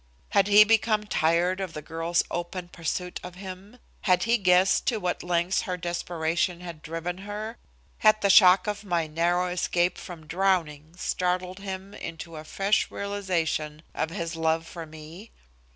Had 0.29 0.47
he 0.47 0.63
become 0.63 1.03
tired 1.03 1.59
of 1.59 1.73
the 1.73 1.81
girl's 1.83 2.23
open 2.31 2.69
pursuit 2.69 3.19
of 3.23 3.35
him? 3.35 3.77
Had 4.05 4.23
he 4.23 4.39
guessed 4.39 4.87
to 4.87 4.97
what 4.97 5.21
lengths 5.21 5.61
her 5.69 5.77
desperation 5.77 6.59
had 6.61 6.81
driven 6.81 7.19
her? 7.19 7.59
Had 7.99 8.19
the 8.21 8.31
shock 8.31 8.65
of 8.65 8.83
my 8.83 9.05
narrow 9.05 9.45
escape 9.49 9.99
from 9.99 10.25
drowning 10.25 10.95
startled 10.97 11.59
him 11.59 11.93
into 11.93 12.35
a 12.37 12.43
fresh 12.43 12.89
realization 12.89 13.83
of 13.93 14.09
his 14.09 14.35
love 14.35 14.65
for 14.65 14.87
me? 14.87 15.29